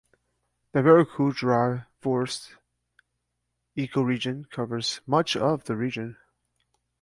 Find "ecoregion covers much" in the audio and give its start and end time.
3.77-5.35